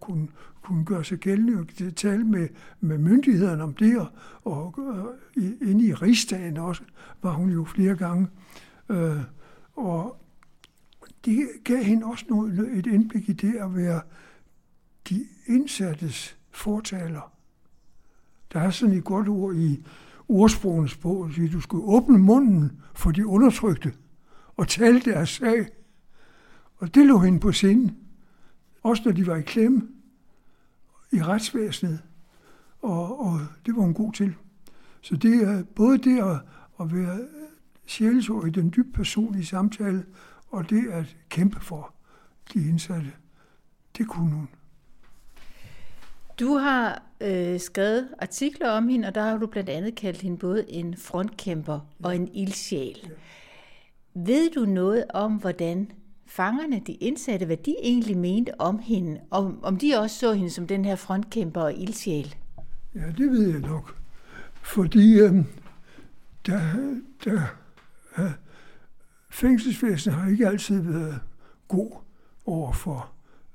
kunne, 0.00 0.28
kunne 0.62 0.84
gøre 0.84 1.04
sig 1.04 1.18
gældende 1.18 1.58
og 1.58 1.94
tale 1.96 2.24
med, 2.24 2.48
med 2.80 2.98
myndighederne 2.98 3.62
om 3.62 3.74
det, 3.74 3.98
og, 3.98 4.08
og 4.44 4.78
og 4.78 5.14
inde 5.36 5.86
i 5.86 5.94
rigsdagen 5.94 6.56
også 6.56 6.82
var 7.22 7.32
hun 7.32 7.50
jo 7.50 7.64
flere 7.64 7.96
gange. 7.96 8.28
Øh, 8.88 9.20
og 9.76 10.16
det 11.24 11.48
gav 11.64 11.82
hende 11.82 12.06
også 12.06 12.24
noget, 12.28 12.78
et 12.78 12.86
indblik 12.86 13.28
i 13.28 13.32
det 13.32 13.54
at 13.54 13.76
være 13.76 14.00
de 15.08 15.26
indsattes 15.46 16.36
fortaler. 16.50 17.32
Der 18.52 18.60
er 18.60 18.70
sådan 18.70 18.94
et 18.94 19.04
godt 19.04 19.28
ord 19.28 19.54
i 19.54 19.84
ordsprogenes 20.28 20.96
bog, 20.96 21.24
at 21.24 21.52
du 21.52 21.60
skal 21.60 21.78
åbne 21.82 22.18
munden 22.18 22.80
for 22.94 23.10
de 23.10 23.26
undertrykte 23.26 23.92
og 24.56 24.68
tale 24.68 25.00
deres 25.00 25.28
sag. 25.28 25.66
Og 26.76 26.94
det 26.94 27.06
lå 27.06 27.18
hende 27.18 27.40
på 27.40 27.52
sinde. 27.52 27.94
Også 28.82 29.02
når 29.04 29.12
de 29.12 29.26
var 29.26 29.36
i 29.36 29.42
klemme 29.42 29.88
i 31.12 31.22
retsvæsenet. 31.22 32.02
Og, 32.82 33.20
og 33.20 33.40
det 33.66 33.76
var 33.76 33.82
hun 33.82 33.94
god 33.94 34.12
til. 34.12 34.34
Så 35.00 35.16
det 35.16 35.42
er 35.42 35.62
både 35.62 35.98
det 35.98 36.18
at, 36.18 36.36
at 36.80 36.94
være 36.94 37.18
sjælesord 37.86 38.46
i 38.46 38.50
den 38.50 38.72
dybt 38.76 38.94
personlige 38.94 39.46
samtale, 39.46 40.04
og 40.48 40.70
det 40.70 40.88
at 40.90 41.16
kæmpe 41.28 41.60
for 41.60 41.94
de 42.54 42.68
indsatte, 42.68 43.12
det 43.98 44.08
kunne 44.08 44.30
hun. 44.30 44.48
Du 46.40 46.54
har 46.54 47.02
øh, 47.20 47.60
skrevet 47.60 48.08
artikler 48.18 48.70
om 48.70 48.88
hende, 48.88 49.08
og 49.08 49.14
der 49.14 49.22
har 49.22 49.36
du 49.38 49.46
blandt 49.46 49.70
andet 49.70 49.94
kaldt 49.94 50.20
hende 50.20 50.38
både 50.38 50.70
en 50.70 50.96
frontkæmper 50.96 51.80
og 52.02 52.16
en 52.16 52.28
ildsjæl. 52.34 52.98
Ja. 53.02 53.10
Ved 54.14 54.50
du 54.50 54.64
noget 54.64 55.04
om, 55.14 55.36
hvordan 55.36 55.92
fangerne, 56.30 56.82
de 56.86 56.92
indsatte, 56.92 57.46
hvad 57.46 57.56
de 57.56 57.74
egentlig 57.82 58.18
mente 58.18 58.60
om 58.60 58.78
hende? 58.78 59.20
Om, 59.30 59.64
om 59.64 59.76
de 59.76 59.94
også 59.94 60.18
så 60.18 60.32
hende 60.32 60.50
som 60.50 60.66
den 60.66 60.84
her 60.84 60.96
frontkæmper 60.96 61.60
og 61.60 61.74
ildsjæl? 61.74 62.34
Ja, 62.94 63.06
det 63.18 63.30
ved 63.30 63.50
jeg 63.50 63.60
nok. 63.60 63.96
Fordi 64.62 65.18
øh, 65.18 65.34
der, 66.46 66.60
der, 67.24 67.42
øh, 68.18 68.30
fængselsvæsenet 69.30 70.18
har 70.18 70.30
ikke 70.30 70.48
altid 70.48 70.80
været 70.82 71.20
god 71.68 71.90
over 72.46 72.72
for 72.72 73.10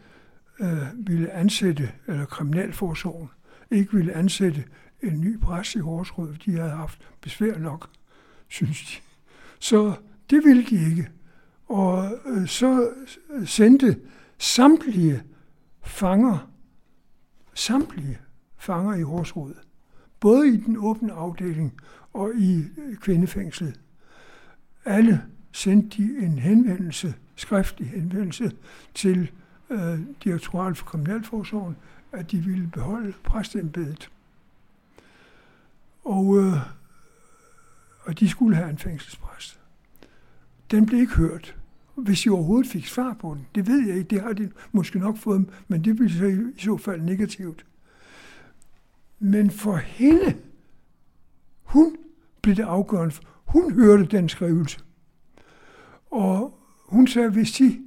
øh, 0.60 1.08
ville 1.08 1.32
ansætte, 1.32 1.92
eller 2.08 2.26
kriminalforsorgen 2.26 3.30
ikke 3.72 3.94
ville 3.94 4.14
ansætte 4.14 4.64
en 5.02 5.22
ny 5.22 5.40
præst 5.40 5.76
i 5.76 5.80
Horsrød. 5.80 6.36
De 6.46 6.52
havde 6.52 6.72
haft 6.72 7.10
besvær 7.22 7.58
nok, 7.58 7.90
synes 8.48 8.82
de. 8.82 9.05
Så 9.60 9.94
det 10.30 10.44
ville 10.44 10.66
de 10.66 10.90
ikke. 10.90 11.10
Og 11.68 12.12
øh, 12.26 12.48
så 12.48 12.90
øh, 13.30 13.48
sendte 13.48 14.00
samtlige 14.38 15.24
fanger, 15.84 16.52
samtlige 17.54 18.20
fanger 18.58 18.96
i 18.96 19.02
Horsrød, 19.02 19.56
både 20.20 20.50
i 20.50 20.58
den 20.58 20.78
åbne 20.78 21.14
afdeling 21.14 21.74
og 22.14 22.36
i 22.36 22.58
øh, 22.58 22.96
kvindefængslet, 22.98 23.80
alle 24.86 25.22
sendte 25.52 25.98
de 25.98 26.26
en 26.26 26.40
henvendelse, 26.40 27.14
skriftlig 27.36 27.90
henvendelse 27.90 28.52
til 28.94 29.32
øh, 29.70 30.00
Direktoratet 30.24 30.78
for 30.78 30.86
Kriminalforsorgen, 30.86 31.76
at 32.12 32.32
de 32.32 32.38
ville 32.38 32.68
beholde 32.68 33.14
præstembedet. 33.24 34.10
Og, 36.06 36.38
øh, 36.38 36.54
og 38.06 38.20
de 38.20 38.30
skulle 38.30 38.56
have 38.56 38.70
en 38.70 38.78
fængselspræst. 38.78 39.60
Den 40.72 40.86
blev 40.86 41.00
ikke 41.00 41.14
hørt. 41.14 41.56
Hvis 41.96 42.22
de 42.22 42.30
overhovedet 42.30 42.72
fik 42.72 42.88
svar 42.88 43.14
på 43.14 43.34
den, 43.34 43.48
det 43.56 43.68
ved 43.68 43.88
jeg 43.88 43.98
ikke, 43.98 44.10
det 44.10 44.22
har 44.22 44.34
de 44.34 44.52
måske 44.72 45.00
nok 45.00 45.18
fået, 45.18 45.50
men 45.68 45.84
det 45.84 45.96
blev 45.96 46.10
så 46.10 46.26
i 46.26 46.60
så 46.60 46.78
fald 46.78 47.02
negativt. 47.02 47.66
Men 49.20 49.52
for 49.52 49.76
hende, 49.76 50.38
hun 51.64 51.96
blev 52.42 52.56
det 52.56 52.64
afgørende. 52.64 53.16
Hun 53.46 53.74
hørte 53.74 54.06
den 54.06 54.30
skrivelse. 54.30 54.80
Og 56.12 56.60
hun 56.86 57.08
sagde, 57.08 57.30
hvis 57.30 57.52
de 57.52 57.80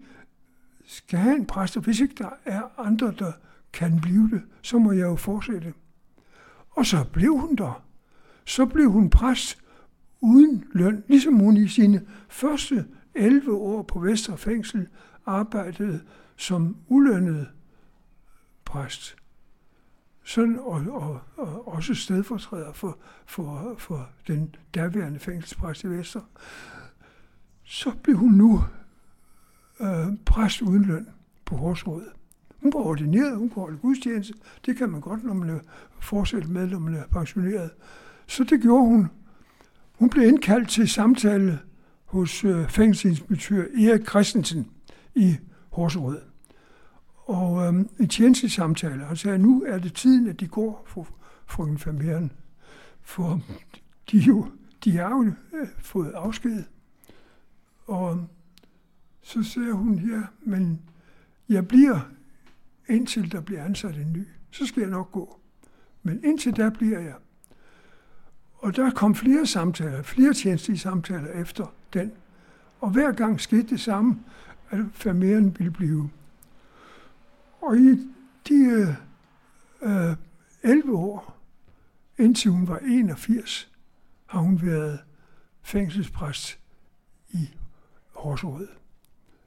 skal 0.87 1.18
have 1.18 1.37
en 1.37 1.46
præst, 1.46 1.76
og 1.76 1.82
hvis 1.82 2.00
ikke 2.00 2.14
der 2.18 2.30
er 2.44 2.62
andre, 2.78 3.14
der 3.18 3.32
kan 3.72 4.00
blive 4.00 4.30
det, 4.30 4.42
så 4.62 4.78
må 4.78 4.92
jeg 4.92 5.02
jo 5.02 5.16
fortsætte. 5.16 5.75
Og 6.70 6.87
så 6.87 7.04
blev 7.12 7.37
hun 7.37 7.56
der. 7.56 7.84
Så 8.44 8.66
blev 8.66 8.90
hun 8.90 9.10
præst 9.10 9.58
uden 10.20 10.64
løn, 10.72 11.04
ligesom 11.08 11.34
hun 11.34 11.56
i 11.56 11.68
sine 11.68 12.02
første 12.28 12.87
11 13.14 13.52
år 13.52 13.82
på 13.82 13.98
Vestre 13.98 14.38
Fængsel 14.38 14.88
arbejdede 15.26 16.00
som 16.37 16.76
ulønnet 16.88 17.48
præst. 18.64 19.16
Sådan, 20.25 20.58
og, 20.58 20.82
og, 20.88 21.20
og 21.37 21.68
også 21.68 21.94
stedfortræder 21.94 22.72
for, 22.72 22.98
for, 23.26 23.75
for 23.78 24.08
den 24.26 24.54
daværende 24.75 25.18
fængselspræst 25.18 25.84
i 25.84 25.88
Vester. 25.88 26.20
Så 27.64 27.92
blev 28.02 28.16
hun 28.16 28.32
nu 28.32 28.64
øh, 29.80 30.06
præst 30.26 30.62
uden 30.62 30.84
løn 30.84 31.08
på 31.44 31.56
Horsråd. 31.56 32.04
Hun 32.62 32.72
var 32.72 32.80
ordineret, 32.80 33.37
hun 33.37 33.48
kunne 33.48 33.62
holde 33.62 33.78
gudstjeneste. 33.78 34.34
Det 34.66 34.76
kan 34.76 34.90
man 34.90 35.00
godt, 35.00 35.25
når 35.25 35.34
man 35.34 35.50
er 35.50 35.60
fortsat 36.00 36.48
med, 36.48 36.66
når 36.66 36.78
man 36.78 36.94
er 36.94 37.06
pensioneret. 37.06 37.70
Så 38.26 38.44
det 38.44 38.62
gjorde 38.62 38.87
hun. 38.87 39.08
Hun 39.98 40.10
blev 40.10 40.28
indkaldt 40.28 40.68
til 40.68 40.88
samtale 40.88 41.58
hos 42.04 42.44
øh, 42.44 42.68
fængselsinspektør 42.68 43.62
Erik 43.62 44.08
Christensen 44.08 44.70
i 45.14 45.36
Horserød. 45.70 46.20
Og 47.16 47.66
øh, 47.66 47.84
en 48.00 48.08
tjenestesamtale. 48.08 49.04
Han 49.04 49.16
sagde, 49.16 49.38
nu 49.38 49.64
er 49.66 49.78
det 49.78 49.94
tiden, 49.94 50.28
at 50.28 50.40
de 50.40 50.48
går 50.48 50.84
fru, 50.86 51.06
frøken 51.46 51.78
Fameren. 51.78 52.32
For 53.00 53.40
de, 54.10 54.18
jo, 54.18 54.46
de 54.84 54.96
har 54.96 55.08
jo 55.08 55.24
øh, 55.24 55.68
fået 55.78 56.12
afsked. 56.12 56.64
Og 57.86 58.16
øh, 58.16 58.22
så 59.22 59.42
sagde 59.42 59.72
hun, 59.72 59.98
ja, 59.98 60.22
men 60.40 60.82
jeg 61.48 61.68
bliver 61.68 62.00
indtil 62.88 63.32
der 63.32 63.40
bliver 63.40 63.64
ansat 63.64 63.96
en 63.96 64.12
ny. 64.12 64.26
Så 64.50 64.66
skal 64.66 64.80
jeg 64.80 64.90
nok 64.90 65.12
gå. 65.12 65.40
Men 66.02 66.24
indtil 66.24 66.56
der 66.56 66.70
bliver 66.70 67.00
jeg. 67.00 67.14
Og 68.58 68.76
der 68.76 68.90
kom 68.90 69.14
flere 69.14 69.46
samtaler, 69.46 70.02
flere 70.02 70.34
tjenestlige 70.34 70.78
samtaler 70.78 71.32
efter 71.32 71.66
den. 71.92 72.12
Og 72.80 72.90
hver 72.90 73.12
gang 73.12 73.40
skete 73.40 73.62
det 73.62 73.80
samme, 73.80 74.18
at 74.70 74.80
familien 74.92 75.56
ville 75.58 75.72
blive. 75.72 76.10
Og 77.60 77.76
i 77.76 78.08
de 78.48 78.54
øh, 79.82 80.10
øh 80.10 80.16
11 80.62 80.96
år, 80.96 81.38
indtil 82.18 82.50
hun 82.50 82.68
var 82.68 82.78
81, 82.78 83.72
har 84.26 84.40
hun 84.40 84.62
været 84.62 85.00
fængselspræst 85.62 86.58
i 87.30 87.48
Horsrød. 88.12 88.68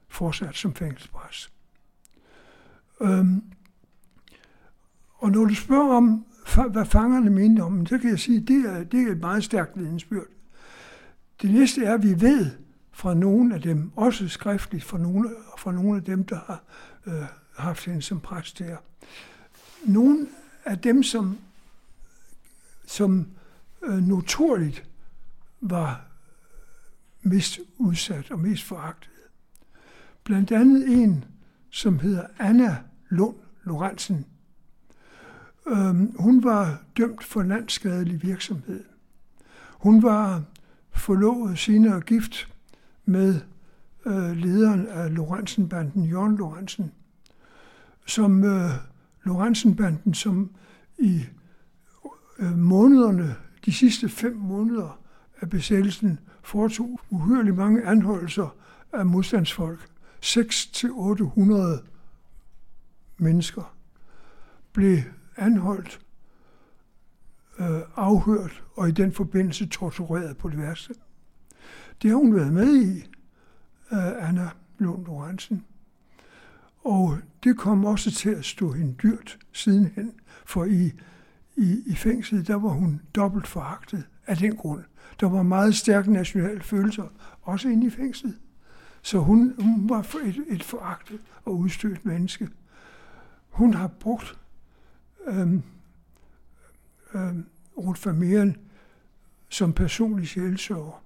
Fortsat 0.08 0.56
som 0.56 0.74
fængselspræst. 0.74 1.52
Øhm, 3.00 3.44
og 5.14 5.30
når 5.30 5.44
du 5.44 5.54
spørger 5.54 5.96
om 5.96 6.26
hvad 6.70 6.84
fangerne 6.84 7.30
mente 7.30 7.60
om 7.60 7.76
dem, 7.76 7.86
så 7.86 7.98
kan 7.98 8.10
jeg 8.10 8.18
sige, 8.18 8.40
at 8.40 8.48
det 8.48 8.64
er, 8.66 8.84
det 8.84 9.02
er 9.02 9.12
et 9.12 9.20
meget 9.20 9.44
stærkt 9.44 9.78
vidensbyrd. 9.78 10.26
Det 11.42 11.50
næste 11.50 11.84
er, 11.84 11.94
at 11.94 12.02
vi 12.02 12.20
ved 12.20 12.50
fra 12.92 13.14
nogle 13.14 13.54
af 13.54 13.62
dem, 13.62 13.90
også 13.96 14.28
skriftligt 14.28 14.84
fra 14.84 14.98
nogle, 14.98 15.30
fra 15.58 15.72
nogle 15.72 15.96
af 15.96 16.04
dem, 16.04 16.24
der 16.24 16.38
har 16.46 16.62
øh, 17.06 17.24
haft 17.56 17.84
hende 17.84 18.02
som 18.02 18.20
præst 18.20 18.58
her. 18.58 18.76
Nogle 19.84 20.26
af 20.64 20.78
dem, 20.78 21.02
som, 21.02 21.38
som 22.86 23.26
øh, 23.82 23.98
notorligt 23.98 24.84
var 25.60 26.04
mest 27.22 27.60
udsat 27.78 28.30
og 28.30 28.38
mest 28.38 28.64
foragtet. 28.64 29.10
Blandt 30.24 30.52
andet 30.52 30.88
en, 30.88 31.24
som 31.70 31.98
hedder 31.98 32.26
Anna 32.38 32.76
Lund 33.08 33.36
Lorentzen. 33.64 34.26
Øhm, 35.66 36.14
hun 36.18 36.44
var 36.44 36.82
dømt 36.96 37.24
for 37.24 37.42
landskadelig 37.42 38.22
virksomhed. 38.22 38.84
Hun 39.70 40.02
var 40.02 40.42
forlovet 40.90 41.58
senere 41.58 42.00
gift 42.00 42.48
med 43.04 43.40
øh, 44.06 44.36
lederen 44.36 44.86
af 44.86 45.14
Lorentzen-banden, 45.14 46.04
Jørgen 46.04 46.36
Lorentzen, 46.36 46.92
som 48.06 48.44
øh, 48.44 48.70
Lorentzen-banden, 49.24 50.14
som 50.14 50.50
i 50.98 51.24
øh, 52.38 52.58
månederne, 52.58 53.36
de 53.64 53.72
sidste 53.72 54.08
fem 54.08 54.36
måneder 54.36 54.98
af 55.40 55.50
besættelsen, 55.50 56.18
foretog 56.42 57.00
uhyrligt 57.10 57.56
mange 57.56 57.84
anholdelser 57.84 58.56
af 58.92 59.06
modstandsfolk. 59.06 59.88
6-800 60.24 61.82
mennesker 63.18 63.76
blev 64.72 64.98
anholdt, 65.36 66.00
øh, 67.58 67.80
afhørt 67.96 68.64
og 68.76 68.88
i 68.88 68.92
den 68.92 69.12
forbindelse 69.12 69.66
tortureret 69.66 70.36
på 70.36 70.48
det 70.48 70.58
værste. 70.58 70.94
Det 72.02 72.10
har 72.10 72.16
hun 72.16 72.34
været 72.34 72.52
med 72.52 72.82
i, 72.82 72.98
øh, 73.92 74.28
Anna 74.28 74.50
Lund 74.78 75.06
Lorentzen. 75.06 75.64
Og 76.84 77.18
det 77.44 77.58
kom 77.58 77.84
også 77.84 78.10
til 78.10 78.30
at 78.30 78.44
stå 78.44 78.72
hende 78.72 78.94
dyrt 79.02 79.38
sidenhen, 79.52 80.12
for 80.44 80.64
i, 80.64 80.92
i, 81.56 81.82
i 81.86 81.94
fængslet, 81.94 82.46
der 82.46 82.54
var 82.54 82.68
hun 82.68 83.00
dobbelt 83.14 83.46
foragtet 83.46 84.04
af 84.26 84.36
den 84.36 84.56
grund. 84.56 84.84
Der 85.20 85.28
var 85.28 85.42
meget 85.42 85.74
stærke 85.74 86.12
nationale 86.12 86.60
følelser, 86.60 87.04
også 87.42 87.68
inde 87.68 87.86
i 87.86 87.90
fængslet. 87.90 88.38
Så 89.02 89.18
hun, 89.18 89.54
hun 89.58 89.88
var 89.88 90.16
et, 90.24 90.44
et 90.48 90.62
foragtet 90.62 91.20
og 91.44 91.58
udstødt 91.58 92.04
menneske. 92.04 92.48
Hun 93.50 93.74
har 93.74 93.86
brugt 93.86 94.38
øhm, 95.26 95.62
øhm, 97.14 97.46
Ruth 97.76 98.06
Vermeeren 98.06 98.56
som 99.48 99.72
personlig 99.72 100.28
sjælsorger. 100.28 101.02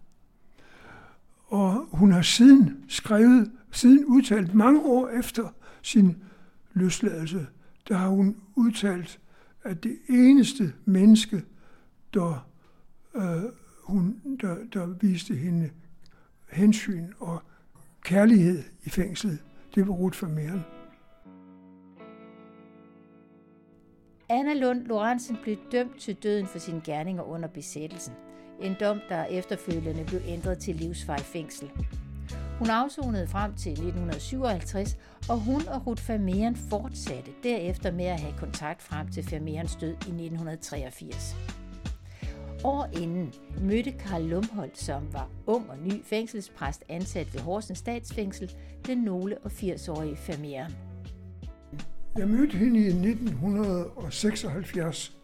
Og 1.47 1.89
hun 1.93 2.13
har 2.13 2.23
siden 2.23 2.85
skrevet, 2.89 3.53
siden 3.73 4.05
udtalt 4.05 4.55
mange 4.55 4.81
år 4.81 5.09
efter 5.09 5.49
sin 5.83 6.17
løsladelse, 6.73 7.47
der 7.89 7.97
har 7.97 8.09
hun 8.09 8.37
udtalt, 8.55 9.21
at 9.65 9.85
det 9.85 9.99
eneste 10.09 10.73
menneske, 10.85 11.45
der, 12.15 12.49
øh, 13.15 13.43
hun, 13.83 14.21
der, 14.41 14.57
der 14.73 14.87
viste 14.87 15.35
hende 15.35 15.71
hensyn 16.51 17.13
og 17.19 17.43
kærlighed 18.03 18.63
i 18.85 18.91
fængslet, 18.91 19.39
det 19.75 19.89
var 19.89 19.95
Ruth 19.95 20.23
Vermeeren. 20.23 20.76
Anna 24.29 24.55
Lund 24.55 24.87
Lorentzen 24.87 25.39
blev 25.43 25.57
dømt 25.73 26.01
til 26.01 26.15
døden 26.15 26.47
for 26.47 26.59
sine 26.59 26.81
gerninger 26.85 27.23
under 27.23 27.49
besættelsen. 27.49 28.15
En 28.61 28.77
dom, 28.81 29.01
der 29.09 29.25
efterfølgende 29.25 30.05
blev 30.05 30.21
ændret 30.27 30.59
til 30.59 30.75
livsvarig 30.77 31.25
fængsel. 31.25 31.71
Hun 32.59 32.71
afsonede 32.71 33.29
frem 33.29 33.55
til 33.55 33.73
1957, 33.73 34.97
og 35.29 35.41
hun 35.41 35.69
og 35.69 35.87
Ruth 35.87 36.09
Vermeeren 36.09 36.57
fortsatte 36.57 37.31
derefter 37.43 37.93
med 37.93 38.05
at 38.05 38.21
have 38.21 38.35
kontakt 38.39 38.83
frem 38.83 39.09
til 39.09 39.31
Vermeerens 39.31 39.77
død 39.77 39.91
i 39.91 39.95
1983. 39.95 41.37
År 42.65 42.89
inden 43.01 43.35
mødte 43.61 43.93
Karl 43.93 44.23
Lumholdt, 44.23 44.79
som 44.79 45.13
var 45.13 45.31
ung 45.47 45.71
og 45.71 45.79
ny 45.79 46.05
fængselspræst 46.05 46.85
ansat 46.89 47.35
ved 47.35 47.41
Horsens 47.41 47.79
statsfængsel, 47.79 48.53
den 48.87 48.99
nogle 48.99 49.39
og 49.39 49.51
80-årige 49.51 50.19
Vermeeren. 50.29 50.73
Jeg 52.19 52.29
mødte 52.29 52.57
hende 52.57 52.81
i 52.81 52.87
1976 52.87 55.17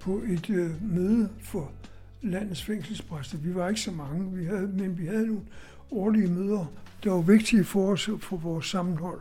på 0.00 0.22
et 0.26 0.50
øh, 0.50 0.82
møde 0.82 1.30
for 1.40 1.72
landets 2.22 2.64
fængselspræster. 2.64 3.38
Vi 3.38 3.54
var 3.54 3.68
ikke 3.68 3.80
så 3.80 3.90
mange, 3.90 4.36
vi 4.36 4.44
havde, 4.44 4.68
men 4.68 4.98
vi 4.98 5.06
havde 5.06 5.26
nogle 5.26 5.42
årlige 5.90 6.30
møder, 6.30 6.66
der 7.04 7.10
var 7.10 7.20
vigtige 7.20 7.64
for 7.64 7.92
os 7.92 8.10
for 8.20 8.36
vores 8.36 8.66
sammenhold. 8.66 9.20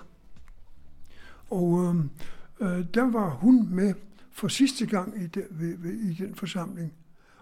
Og 1.50 1.84
øh, 1.84 1.96
øh, 2.60 2.86
der 2.94 3.12
var 3.12 3.30
hun 3.30 3.68
med 3.70 3.94
for 4.32 4.48
sidste 4.48 4.86
gang 4.86 5.24
i, 5.24 5.28
de, 5.28 5.44
ved, 5.50 5.78
ved, 5.78 5.94
i 5.94 6.14
den 6.14 6.36
forsamling, 6.36 6.94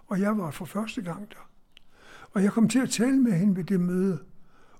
og 0.06 0.20
jeg 0.20 0.38
var 0.38 0.50
for 0.50 0.64
første 0.64 1.02
gang 1.02 1.30
der. 1.30 1.50
Og 2.32 2.42
jeg 2.42 2.52
kom 2.52 2.68
til 2.68 2.78
at 2.78 2.90
tale 2.90 3.20
med 3.20 3.32
hende 3.32 3.56
ved 3.56 3.64
det 3.64 3.80
møde, 3.80 4.18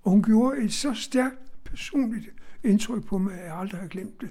og 0.02 0.10
hun 0.10 0.22
gjorde 0.22 0.62
et 0.62 0.72
så 0.72 0.94
stærkt 0.94 1.64
personligt 1.64 2.28
indtryk 2.64 3.04
på 3.04 3.18
mig, 3.18 3.34
at 3.34 3.46
jeg 3.46 3.56
aldrig 3.56 3.80
har 3.80 3.88
glemt 3.88 4.20
det. 4.20 4.28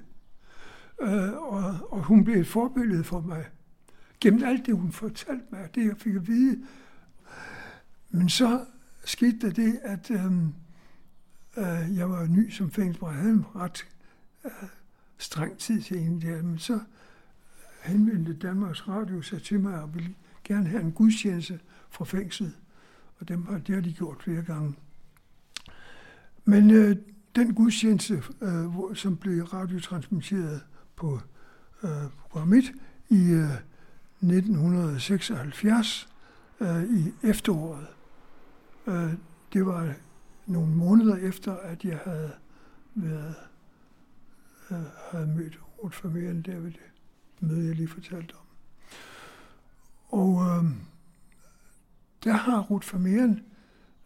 Øh, 1.00 1.32
og, 1.32 1.74
og 1.90 2.02
hun 2.02 2.24
blev 2.24 2.36
et 2.36 2.46
forbillede 2.46 3.04
for 3.04 3.20
mig. 3.20 3.44
Gennem 4.20 4.44
alt 4.44 4.66
det, 4.66 4.76
hun 4.76 4.92
fortalte 4.92 5.44
mig, 5.50 5.74
det 5.74 5.86
jeg 5.86 5.96
fik 5.96 6.14
at 6.14 6.28
vide. 6.28 6.62
Men 8.10 8.28
så 8.28 8.64
skete 9.04 9.38
der 9.40 9.50
det, 9.50 9.78
at 9.82 10.10
øh, 10.10 10.32
øh, 11.56 11.96
jeg 11.96 12.10
var 12.10 12.26
ny 12.26 12.50
som 12.50 12.70
fængselsbrug. 12.70 13.08
Jeg 13.08 13.18
havde 13.18 13.32
en 13.32 13.46
ret 13.56 13.88
øh, 14.44 14.68
streng 15.18 15.58
tid 15.58 15.82
til 15.82 15.98
en 15.98 16.22
der. 16.22 16.42
Men 16.42 16.58
så 16.58 16.80
henvendte 17.82 18.34
Danmarks 18.34 18.88
Radio 18.88 19.22
sig 19.22 19.42
til 19.42 19.60
mig 19.60 19.82
og 19.82 19.94
ville 19.94 20.14
gerne 20.44 20.68
have 20.68 20.82
en 20.82 20.92
gudstjeneste 20.92 21.60
fra 21.90 22.04
fængslet. 22.04 22.56
Og 23.18 23.28
dem 23.28 23.46
har, 23.46 23.58
det 23.58 23.74
har 23.74 23.82
de 23.82 23.92
gjort 23.92 24.22
flere 24.22 24.42
gange. 24.42 24.74
Men 26.44 26.70
øh, 26.70 26.96
den 27.36 27.54
gudstjeneste, 27.54 28.22
øh, 28.40 28.66
hvor, 28.66 28.94
som 28.94 29.16
blev 29.16 29.44
radiotransmitteret 29.44 30.60
på 31.00 31.20
øh, 31.82 32.10
programmet 32.20 32.64
i 33.08 33.30
øh, 33.30 33.50
1976 34.22 36.08
øh, 36.60 36.84
i 36.84 37.12
efteråret. 37.22 37.86
Øh, 38.86 39.12
det 39.52 39.66
var 39.66 39.94
nogle 40.46 40.76
måneder 40.76 41.16
efter, 41.16 41.56
at 41.56 41.84
jeg 41.84 41.98
havde 42.04 42.32
været 42.94 43.34
øh, 44.70 44.78
havde 45.10 45.26
mødt 45.26 45.60
Ruth 45.82 46.04
Vermeeren 46.04 46.42
der 46.42 46.58
ved 46.58 46.70
det 46.70 46.80
møde, 47.40 47.66
jeg 47.66 47.74
lige 47.74 47.88
fortalte 47.88 48.34
om. 48.34 48.46
Og 50.08 50.42
øh, 50.42 50.64
der 52.24 52.32
har 52.32 52.60
Ruth 52.60 52.94
Vermeeren 52.94 53.42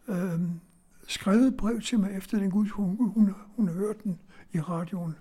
øh, 0.09 0.41
skrevet 1.09 1.57
brev 1.57 1.81
til 1.81 2.01
mig 2.01 2.17
efter 2.17 2.39
den 2.39 2.51
gud, 2.51 2.69
hun, 2.69 2.97
hun, 2.97 3.35
hun 3.57 3.69
har 3.69 3.95
den 4.05 4.21
i 4.53 4.61
radioen. 4.61 5.17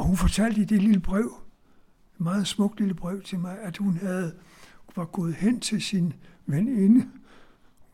Og 0.00 0.06
hun 0.06 0.16
fortalte 0.16 0.60
i 0.60 0.64
det 0.64 0.82
lille 0.82 1.00
brev, 1.00 1.34
et 2.14 2.20
meget 2.20 2.46
smukt 2.46 2.80
lille 2.80 2.94
brev 2.94 3.22
til 3.22 3.38
mig, 3.38 3.58
at 3.58 3.76
hun 3.76 3.96
havde 3.96 4.34
var 4.96 5.04
gået 5.04 5.34
hen 5.34 5.60
til 5.60 5.82
sin 5.82 6.12
veninde 6.46 7.10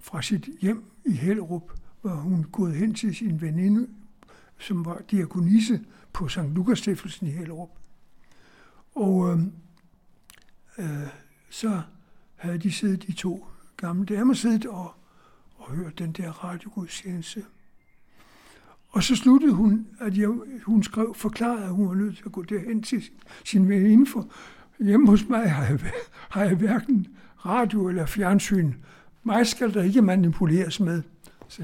fra 0.00 0.22
sit 0.22 0.48
hjem 0.60 0.84
i 1.04 1.12
Hellerup, 1.12 1.72
var 2.02 2.14
hun 2.14 2.44
gået 2.44 2.74
hen 2.74 2.94
til 2.94 3.14
sin 3.14 3.40
veninde, 3.40 3.88
som 4.58 4.84
var 4.84 5.02
diakonisse 5.10 5.84
på 6.12 6.28
St. 6.28 6.38
Lukas 6.38 6.78
Stiftelsen 6.78 7.26
i 7.26 7.30
Hellerup. 7.30 7.70
Og 8.94 9.32
øh, 9.32 9.40
øh, 10.78 11.08
så 11.50 11.82
havde 12.34 12.58
de 12.58 12.72
siddet, 12.72 13.06
de 13.06 13.12
to 13.12 13.46
gamle 13.76 14.06
damer, 14.06 14.34
siddet 14.34 14.66
og, 14.66 14.94
og 15.54 15.70
hørt 15.70 15.98
den 15.98 16.12
der 16.12 16.30
radiogudstjeneste. 16.30 17.44
Og 18.96 19.02
så 19.02 19.16
sluttede 19.16 19.52
hun, 19.52 19.86
at 20.00 20.18
jeg, 20.18 20.28
hun 20.66 20.82
skrev, 20.82 21.14
forklarede, 21.14 21.64
at 21.64 21.70
hun 21.70 21.88
var 21.88 21.94
nødt 21.94 22.16
til 22.16 22.22
at 22.26 22.32
gå 22.32 22.42
derhen 22.42 22.82
til 22.82 23.02
sin, 23.02 23.12
sin 23.44 23.68
veninde, 23.68 24.06
for 24.06 24.28
hjemme 24.80 25.08
hos 25.08 25.28
mig 25.28 25.50
har 25.50 25.64
jeg, 25.64 25.80
har 26.28 26.44
jeg 26.44 26.54
hverken 26.54 27.06
radio 27.46 27.88
eller 27.88 28.06
fjernsyn. 28.06 28.72
Mig 29.22 29.46
skal 29.46 29.74
der 29.74 29.82
ikke 29.82 30.02
manipuleres 30.02 30.80
med. 30.80 31.02
Så. 31.48 31.62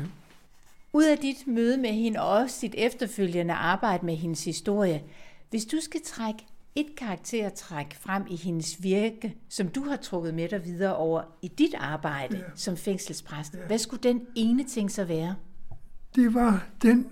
Ud 0.93 1.05
af 1.05 1.19
dit 1.19 1.47
møde 1.47 1.77
med 1.77 1.91
hende 1.91 2.21
og 2.21 2.29
også 2.29 2.59
dit 2.63 2.75
efterfølgende 2.79 3.55
arbejde 3.55 4.07
med 4.07 4.17
hendes 4.17 4.45
historie, 4.45 5.03
hvis 5.51 5.65
du 5.65 5.77
skal 5.81 6.01
trække 6.05 6.47
et 6.75 6.97
karaktertræk 6.97 7.95
frem 8.01 8.23
i 8.31 8.37
hendes 8.37 8.83
virke, 8.83 9.37
som 9.49 9.69
du 9.69 9.85
har 9.85 9.97
trukket 9.97 10.35
med 10.35 10.49
dig 10.49 10.65
videre 10.65 10.97
over 10.97 11.23
i 11.43 11.49
dit 11.49 11.75
arbejde 11.79 12.37
ja. 12.37 12.43
som 12.55 12.77
fængselspræst, 12.77 13.55
ja. 13.55 13.67
hvad 13.67 13.79
skulle 13.79 14.03
den 14.03 14.21
ene 14.35 14.65
ting 14.65 14.91
så 14.91 15.05
være? 15.05 15.35
Det 16.15 16.35
var 16.35 16.67
den 16.83 17.07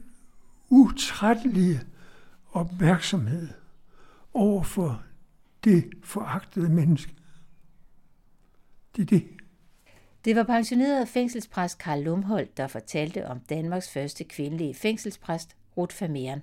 utrættelige 0.70 1.80
opmærksomhed 2.52 3.48
over 4.34 4.62
for 4.62 5.02
det 5.64 5.90
foragtede 6.02 6.68
menneske. 6.68 7.14
Det 8.96 9.02
er 9.02 9.06
det. 9.06 9.26
Det 10.24 10.36
var 10.36 10.42
pensioneret 10.42 11.08
fængselspræst 11.08 11.78
Karl 11.78 12.02
Lumholdt, 12.02 12.56
der 12.56 12.66
fortalte 12.66 13.26
om 13.26 13.40
Danmarks 13.40 13.90
første 13.90 14.24
kvindelige 14.24 14.74
fængselspræst, 14.74 15.56
Ruth 15.76 16.02
Vermeeren. 16.02 16.42